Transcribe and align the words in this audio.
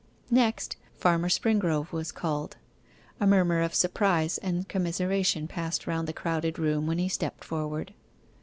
Next, 0.31 0.77
Farmer 0.95 1.29
Springrove 1.29 1.91
was 1.91 2.11
called. 2.11 2.57
A 3.19 3.27
murmur 3.27 3.61
of 3.61 3.75
surprise 3.75 4.39
and 4.39 4.67
commiseration 4.67 5.47
passed 5.47 5.85
round 5.85 6.07
the 6.07 6.11
crowded 6.11 6.57
room 6.57 6.87
when 6.87 6.97
he 6.97 7.07
stepped 7.07 7.43
forward. 7.43 7.93